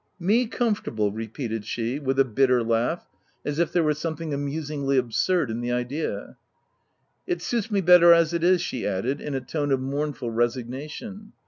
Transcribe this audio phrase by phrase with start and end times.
[0.29, 3.07] "Me comfortable \" repeated she, with a bitter laugh,
[3.45, 6.37] as if there were something amus ingly absurd in the idea."
[7.27, 10.45] It suits me better as it is/' she added in a tone of mournful re
[10.47, 11.33] signation.